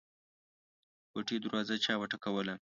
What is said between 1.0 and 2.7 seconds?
د کوټې دروازه چا وټکوله.